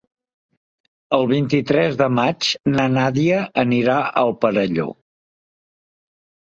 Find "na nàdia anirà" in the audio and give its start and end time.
2.79-4.01